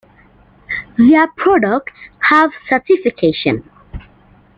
[0.97, 3.69] Their products have certification.